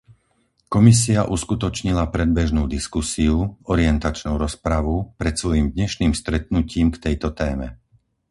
[0.73, 3.35] Komisia uskutočnila predbežnú diskusiu,
[3.73, 7.67] orientačnú rozpravu, pred svojím dnešným stretnutím k tejto téme.